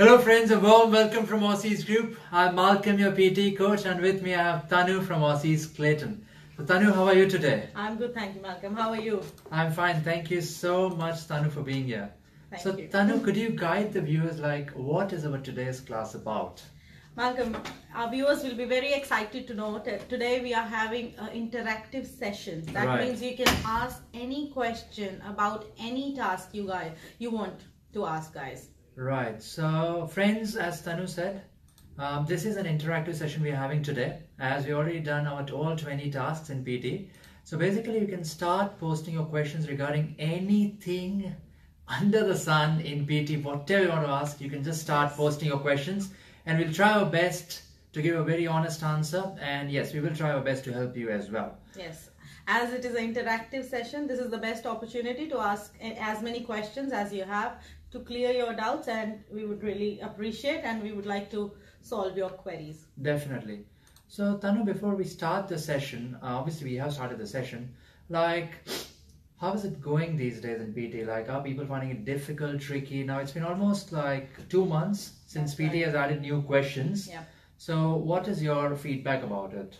[0.00, 2.16] Hello friends, a warm welcome from Aussizz Group.
[2.32, 6.24] I'm Malcolm, your PT coach, and with me I have Tanu from Aussizz Clayton.
[6.56, 7.68] So Tanu, how are you today?
[7.74, 8.74] I'm good, thank you, Malcolm.
[8.74, 9.22] How are you?
[9.52, 10.00] I'm fine.
[10.00, 12.10] Thank you so much, Tanu, for being here.
[12.48, 12.88] Thank so you.
[12.88, 16.62] Tanu, could you guide the viewers like what is our today's class about?
[17.14, 17.54] Malcolm,
[17.94, 22.06] our viewers will be very excited to know that today we are having an interactive
[22.06, 22.64] session.
[22.72, 23.04] That Right.
[23.04, 28.32] means you can ask any question about any task you guys you want to ask,
[28.32, 28.70] guys.
[29.00, 29.42] Right.
[29.42, 31.40] So friends, as Tanu said,
[31.98, 35.42] um, this is an interactive session we are having today as we already done our
[35.52, 37.08] all 20 tasks in PT.
[37.44, 41.34] So basically you can start posting your questions regarding anything
[41.88, 45.48] under the sun in PT, whatever you want to ask, you can just start posting
[45.48, 46.10] your questions
[46.44, 47.62] and we'll try our best
[47.94, 50.94] to give a very honest answer and yes, we will try our best to help
[50.94, 51.56] you as well.
[51.74, 52.10] Yes.
[52.46, 56.40] As it is an interactive session, this is the best opportunity to ask as many
[56.40, 60.92] questions as you have to clear your doubts, and we would really appreciate and we
[60.92, 62.86] would like to solve your queries.
[63.00, 63.64] Definitely.
[64.08, 67.74] So, Tanu, before we start the session, uh, obviously we have started the session.
[68.08, 68.52] Like,
[69.40, 71.06] how is it going these days in PT?
[71.06, 73.04] Like, are people finding it difficult, tricky?
[73.04, 75.84] Now, it's been almost like two months since That's PT right.
[75.86, 77.08] has added new questions.
[77.08, 77.22] Yeah.
[77.56, 79.78] So, what is your feedback about it?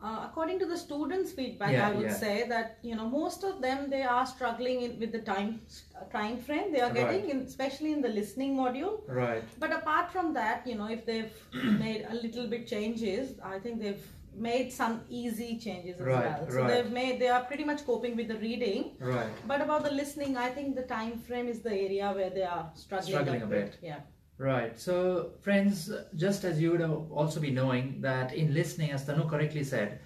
[0.00, 2.14] Uh, according to the students' feedback, Yeah, I would yeah.
[2.24, 5.60] say that you know most of them they are struggling in, with the time
[5.96, 7.30] uh, time frame they are getting, Right.
[7.30, 8.92] in, especially in the listening module.
[9.08, 9.42] Right.
[9.58, 11.32] But apart from that, you know, if they've
[11.86, 16.46] made a little bit changes, I think they've made some easy changes as Right, well.
[16.48, 16.68] So right.
[16.70, 18.92] they've made they are pretty much coping with the reading.
[19.00, 19.32] Right.
[19.48, 22.70] But about the listening, I think the time frame is the area where they are
[22.74, 23.76] struggling, Struggling a bit.
[23.82, 24.00] Yeah.
[24.38, 24.78] Right.
[24.78, 29.28] So, friends, just as you would have also be knowing that in listening, as Tanu
[29.28, 29.98] correctly said,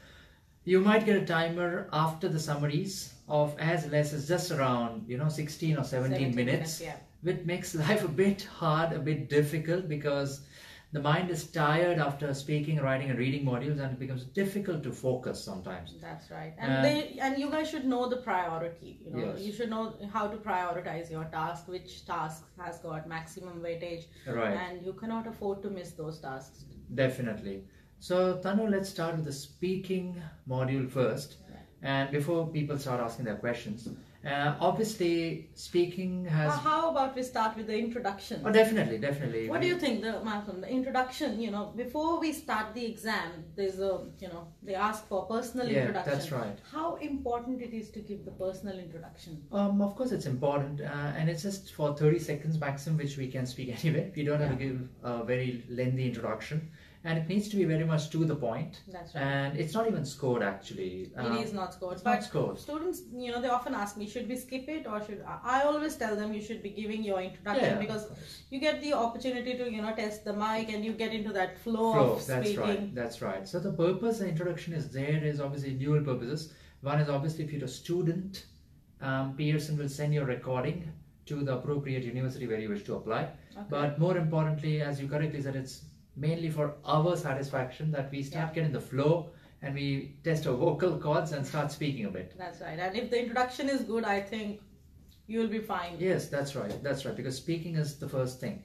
[0.64, 5.18] you might get a timer after the summaries of as less as just around, you
[5.18, 6.96] know, 16 or 17, minutes, Yeah.
[7.22, 10.40] which makes life a bit hard, a bit difficult because
[10.92, 14.92] the mind is tired after speaking, writing, and reading modules, and it becomes difficult to
[14.92, 15.94] focus sometimes.
[16.00, 16.52] That's right.
[16.58, 18.90] And Uh, they and you guys should know the priority.
[19.04, 19.40] You know, Yes.
[19.46, 24.56] you should know how to prioritize your task, which task has got maximum weightage, Right.
[24.64, 26.64] and you cannot afford to miss those tasks.
[26.94, 27.64] Definitely.
[27.98, 31.38] So, Tanu, let's start with the speaking module first.
[31.84, 33.88] And before people start asking their questions,
[34.24, 36.54] uh, obviously, speaking has.
[36.60, 38.42] How about we start with the introduction?
[38.44, 39.48] Oh, definitely, definitely.
[39.48, 40.60] What do you think, the Malcolm?
[40.60, 41.40] The introduction.
[41.40, 45.66] You know, before we start the exam, there's a you know they ask for personal
[45.68, 46.12] Yeah, introduction.
[46.12, 46.58] that's right.
[46.70, 49.42] How important it is to give the personal introduction.
[49.50, 50.84] Um, of course, it's important, uh,
[51.16, 54.12] and it's just for 30 seconds maximum, which we can speak anyway.
[54.14, 56.70] We don't have to give a very lengthy introduction,
[57.04, 58.80] and it needs to be very much to the point.
[58.88, 59.22] That's right.
[59.22, 61.10] And it's not even scored actually.
[61.16, 62.58] Um, it is not scored, it's but not scored.
[62.58, 65.62] students, you know, they often ask me, should we skip it or should I I
[65.64, 68.06] always tell them you should be giving your introduction Yeah, because
[68.50, 71.58] you get the opportunity to you know test the mic and you get into that
[71.58, 72.60] flow, Flow, of that's speaking.
[72.60, 72.94] right.
[72.94, 73.48] That's right.
[73.48, 76.52] So the purpose the introduction is there is obviously dual purposes.
[76.82, 78.46] One is obviously if you're a student,
[79.00, 80.90] um, Pearson will send your recording
[81.26, 83.22] to the appropriate university where you wish to apply.
[83.22, 83.66] Okay.
[83.68, 85.82] But more importantly, as you correctly said, it's
[86.16, 88.54] mainly for our satisfaction that we start Yeah.
[88.54, 89.30] getting the flow
[89.62, 92.34] and we test our vocal cords and start speaking a bit.
[92.36, 92.78] That's right.
[92.78, 94.60] And if the introduction is good, I think
[95.26, 95.96] you'll be fine.
[95.98, 96.82] Yes, that's right.
[96.82, 97.16] That's right.
[97.16, 98.62] Because speaking is the first thing.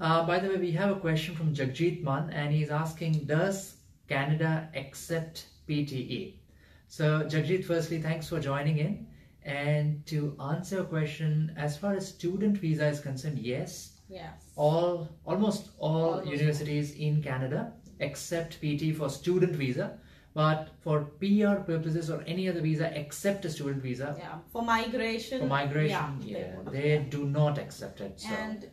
[0.00, 3.76] Uh, by the way, we have a question from Jagjit Man, and he's asking, "Does
[4.08, 6.40] Canada accept PTE?"
[6.88, 9.06] So, Jagjit, firstly, thanks for joining in.
[9.42, 14.52] And to answer your question, as far as student visa is concerned, yes, Yes.
[14.56, 16.30] all almost all Almost.
[16.32, 19.98] universities in Canada accept PT for student visa,
[20.34, 24.38] but for PR purposes or any other visa except a student visa, Yeah.
[24.52, 25.40] For migration.
[25.40, 26.72] for migration, yeah, yeah, won't.
[26.72, 28.20] they do not accept it.
[28.20, 28.68] So And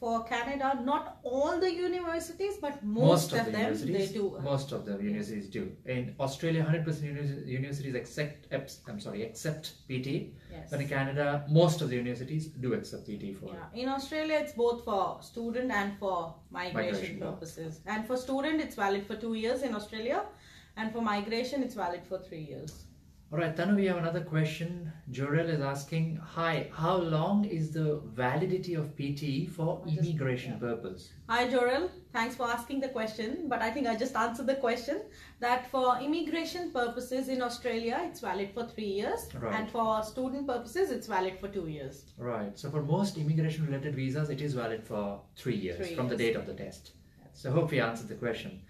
[0.00, 4.38] for Canada, not all the universities, but most most, of the them universities, they do.
[4.42, 5.72] most of the universities do.
[5.86, 8.46] In Australia, hundred percent universities accept.
[8.88, 10.08] I'm sorry, accept PT.
[10.50, 10.70] Yes.
[10.70, 13.52] But in Canada, most of the universities do accept PT for.
[13.54, 17.80] Yeah, in Australia it's both for student and for migration, Migration, purposes.
[17.86, 20.22] And for student it's valid for two years in Australia,
[20.76, 22.84] and for migration it's valid for three years.
[23.30, 24.90] All right, Tanu, we have another question.
[25.12, 30.58] Jorel is asking, "Hi, how long is the validity of PTE for just- immigration yeah.
[30.68, 33.34] purpose?" Hi Jorel, thanks for asking the question.
[33.50, 35.02] But I think I just answered the question
[35.40, 39.54] that for immigration purposes in Australia it's valid for three years, Right.
[39.56, 42.06] and for student purposes it's valid for two years.
[42.16, 42.58] Right.
[42.58, 46.36] So for most immigration-related visas, it is valid for three years Three from the date
[46.36, 46.92] of the test.
[47.34, 48.62] So hope we answered the question.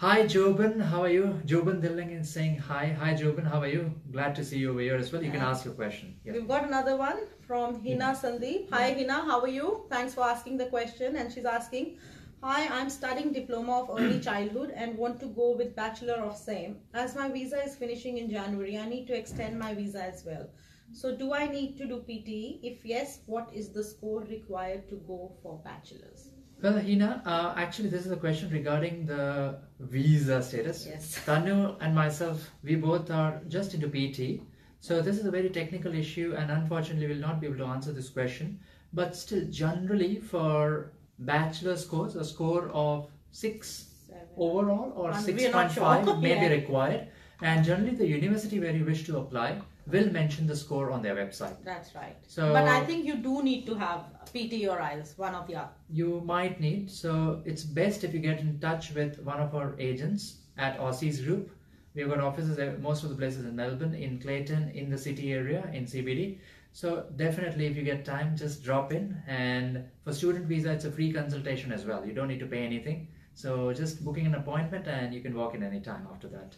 [0.00, 1.42] Hi Jobin, how are you?
[1.44, 2.96] Jobin Dilling is saying hi.
[3.00, 3.92] Hi Jobin, how are you?
[4.12, 5.24] Glad to see you over here as well.
[5.24, 6.14] You can ask your question.
[6.24, 6.34] Yeah.
[6.34, 8.70] We've got another one from Hina Sandeep.
[8.70, 9.86] Hi Hina, how are you?
[9.90, 11.16] Thanks for asking the question.
[11.16, 11.98] And she's asking,
[12.44, 16.76] Hi, I'm studying diploma of early childhood and want to go with bachelor of same.
[16.94, 20.48] As my visa is finishing in January, I need to extend my visa as well.
[20.92, 22.60] So do I need to do PTE?
[22.62, 26.30] If yes, what is the score required to go for bachelor's?
[26.60, 30.86] Well, Hina, uh, actually, this is a question regarding the visa status.
[30.88, 31.20] Yes.
[31.24, 34.42] Tanu and myself, we both are just into PT.
[34.80, 37.92] So this is a very technical issue, and unfortunately, we'll not be able to answer
[37.92, 38.58] this question.
[38.92, 44.22] But still, generally, for bachelor's course, a score of six Seven.
[44.36, 46.16] overall or Um, six we're not point five sure.
[46.26, 46.48] may Yeah.
[46.48, 47.08] be required.
[47.40, 51.16] And generally, the university where you wish to apply will mention the score on their
[51.16, 51.56] website.
[51.64, 52.16] That's right.
[52.26, 54.00] So But I think you do need to have
[54.32, 55.70] PT or IELTS, one of the other.
[55.90, 56.90] you might need.
[56.90, 61.24] So it's best if you get in touch with one of our agents at Aussizz
[61.24, 61.50] Group.
[61.94, 65.32] We've got offices at most of the places in Melbourne, in Clayton, in the city
[65.32, 66.38] area, in CBD.
[66.72, 69.16] So definitely, if you get time, just drop in.
[69.26, 72.04] And for student visa, it's a free consultation as well.
[72.06, 73.08] You don't need to pay anything.
[73.34, 76.54] So just booking an appointment, and you can walk in anytime after that.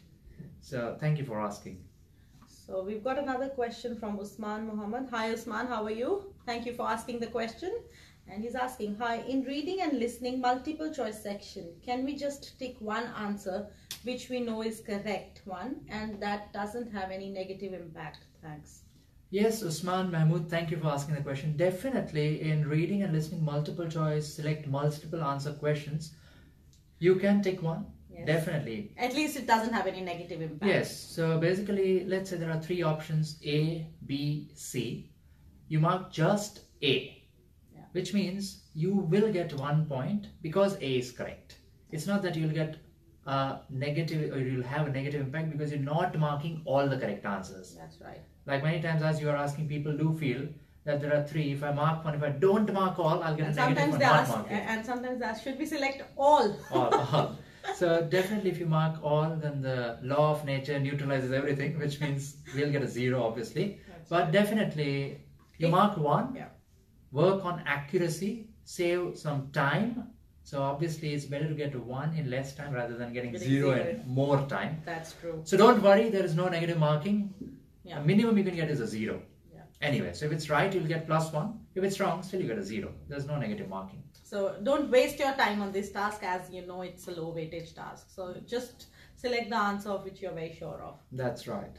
[0.60, 1.78] So thank you for asking.
[2.70, 5.08] So we've got another question from Usman Muhammad.
[5.11, 6.32] Hi Usman, how are you?
[6.46, 7.72] Thank you for asking the question.
[8.28, 12.76] And he's asking, hi, in reading and listening multiple choice section, can we just tick
[12.78, 13.67] one answer
[14.05, 18.26] which we know is correct one and that doesn't have any negative impact?
[18.40, 18.82] Thanks.
[19.31, 21.56] Yes, Usman Mahmood, thank you for asking the question.
[21.56, 26.14] Definitely, in reading and listening multiple choice, select multiple answer questions.
[27.00, 27.87] You can take one.
[28.12, 28.26] Yes.
[28.26, 28.92] Definitely.
[28.98, 30.64] At least it doesn't have any negative impact.
[30.70, 30.96] Yes.
[31.16, 35.10] So basically, let's say there are three options A, B, C.
[35.68, 36.94] You mark just A,
[37.74, 37.82] Yeah.
[37.92, 41.58] which means you will get one point because A is correct.
[41.90, 42.76] It's not that you'll get
[43.26, 47.24] a negative or you'll have a negative impact because you're not marking all the correct
[47.24, 47.76] answers.
[47.76, 48.20] That's right.
[48.46, 50.48] Like many times, as you are asking, people do feel
[50.84, 51.52] that there are three.
[51.52, 53.92] If I mark one, if I don't mark all, I'll get And a negative sometimes
[53.92, 56.56] for they ask, and sometimes they ask, should we select all?
[56.72, 57.36] all, all.
[57.74, 62.36] So definitely, if you mark all, then the law of nature neutralizes everything, which means
[62.54, 63.80] we'll get a zero, obviously.
[64.08, 65.20] But definitely,
[65.58, 66.34] you mark one.
[66.34, 66.48] Yeah.
[67.12, 70.08] Work on accuracy, save some time.
[70.42, 73.74] So obviously, it's better to get one in less time rather than getting Getting zero
[73.74, 73.88] zero.
[73.88, 74.82] in more time.
[74.84, 75.40] That's true.
[75.44, 77.32] So don't worry, there is no negative marking.
[77.84, 77.98] Yeah.
[78.00, 79.22] The minimum you can get is a zero.
[79.82, 81.58] Anyway, so if it's right, you'll get plus one.
[81.74, 82.92] If it's wrong, still you get a zero.
[83.08, 84.02] There's no negative marking.
[84.22, 87.74] So don't waste your time on this task as you know it's a low weightage
[87.74, 88.08] task.
[88.14, 88.86] So just
[89.16, 91.00] select the answer of which you're very sure of.
[91.12, 91.76] That's right.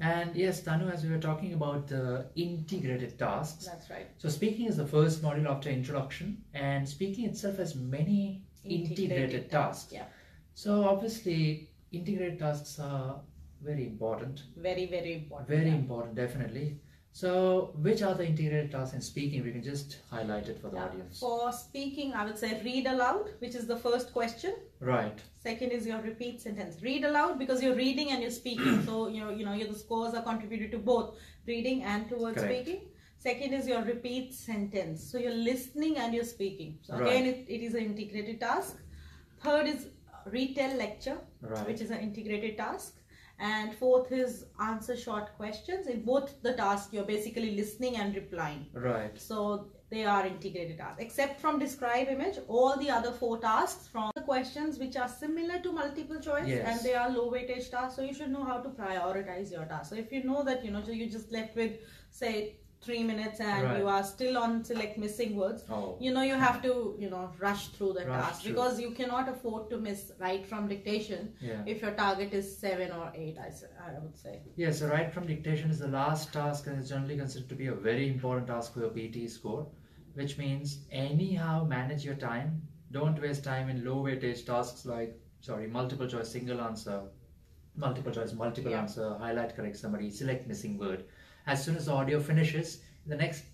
[0.00, 3.66] And yes, Tanu, as we were talking about the integrated tasks.
[3.66, 4.08] That's right.
[4.18, 9.92] So speaking is the first module after introduction, and speaking itself has many integrated, tasks.
[9.92, 10.06] Yeah.
[10.54, 13.20] So obviously, integrated tasks are
[13.62, 14.42] very important.
[14.56, 15.48] Very, very important.
[15.48, 15.74] Very yeah.
[15.74, 16.80] important, definitely.
[17.14, 19.44] So, which are the integrated tasks in speaking?
[19.44, 20.84] We can just highlight it for the Yeah.
[20.86, 21.20] audience.
[21.20, 24.54] For speaking, I would say read aloud, which is the first question.
[24.80, 25.20] Right.
[25.38, 26.82] Second is your repeat sentence.
[26.82, 28.82] Read aloud because you're reading and you're speaking.
[28.86, 32.38] so you know, you know, your the scores are contributed to both reading and towards
[32.38, 32.64] Correct.
[32.66, 32.88] speaking.
[33.18, 35.02] Second is your repeat sentence.
[35.12, 36.78] So you're listening and you're speaking.
[36.82, 37.02] So Right.
[37.08, 38.78] again, it, it is an integrated task.
[39.40, 39.88] Third is
[40.24, 41.66] retell lecture, Right.
[41.66, 42.98] which is an integrated task.
[43.42, 45.88] And fourth is answer short questions.
[45.88, 48.66] In both the tasks, you're basically listening and replying.
[48.72, 49.20] Right.
[49.20, 51.02] So they are integrated tasks.
[51.06, 55.58] Except from describe image, all the other four tasks from the questions which are similar
[55.66, 56.68] to multiple choice Yes.
[56.68, 57.96] and they are low weightage tasks.
[57.96, 59.90] So you should know how to prioritize your tasks.
[59.90, 61.72] So if you know that you know so you just left with
[62.10, 63.78] say three minutes and Right.
[63.80, 65.96] you are still on select missing words, Oh.
[66.00, 66.72] you know you have to
[67.02, 68.52] you know rush through the Rush task through.
[68.52, 71.62] because you cannot afford to miss write from dictation Yeah.
[71.74, 73.38] if your target is seven or eight.
[73.38, 73.52] I,
[73.88, 74.34] I would say.
[74.56, 77.68] Yes, so write from dictation is the last task and is generally considered to be
[77.68, 79.66] a very important task for your PT score,
[80.14, 82.62] which means anyhow manage your time.
[82.90, 87.00] Don't waste time in low weightage tasks like, sorry, multiple choice, single answer,
[87.76, 88.80] multiple choice, multiple Yeah.
[88.82, 91.04] answer, highlight correct summary, select missing word.
[91.46, 93.44] As soon as the audio finishes, the next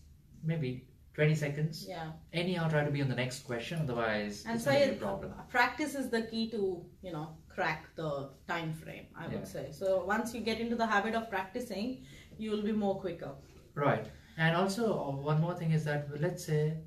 [0.44, 2.12] maybe 20 seconds, Yeah.
[2.32, 5.32] anyhow try to be on the next question, otherwise And it's so it, a problem.
[5.48, 9.06] practice is the key to you know crack the time frame.
[9.16, 9.44] I would Yeah.
[9.44, 9.72] say.
[9.72, 12.04] So once you get into the habit of practicing,
[12.38, 13.32] you will be more quicker.
[13.74, 14.06] Right.
[14.36, 16.78] And also, uh, one more thing is that let's say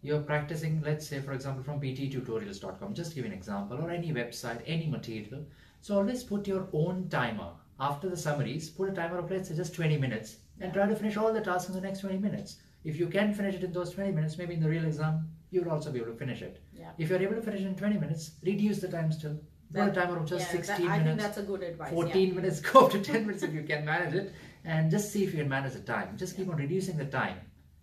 [0.00, 4.62] you're practicing, let's say, for example, from pttutorials.com, just give an example, or any website,
[4.66, 5.44] any material.
[5.82, 7.52] So always put your own timer.
[7.80, 10.94] After the summaries, put a timer of, let's say, just 20 minutes and try to
[10.94, 12.56] finish all the tasks in the next 20 minutes.
[12.84, 15.70] If you can finish it in those 20 minutes, maybe in the real exam, you'll
[15.70, 16.60] also be able to finish it.
[16.72, 16.90] Yeah.
[16.98, 19.38] If you're able to finish it in 20 minutes, reduce the time still.
[19.72, 21.24] Put a timer of just Yeah, that- 16 I think minutes.
[21.24, 21.92] that's a good advice.
[21.92, 24.32] 14 minutes, go up to 10 minutes if you can manage it,
[24.64, 26.16] and just see if you can manage the time.
[26.16, 27.38] Just keep on reducing the time.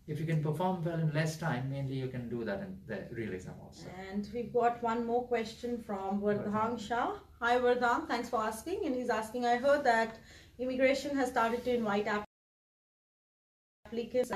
[0.08, 3.04] If you can perform well in less time, mainly you can do that in the
[3.12, 3.88] real exam also.
[4.12, 6.80] And we've got one more question from Vardhan Vardhan.
[6.88, 7.14] Shah.
[7.40, 8.86] Hi Vardhan, thanks for asking.
[8.86, 10.18] And he's asking, I heard that
[10.60, 12.08] immigration has started to invite
[13.86, 14.32] applicants